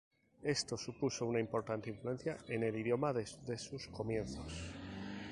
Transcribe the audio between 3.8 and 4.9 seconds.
comienzos.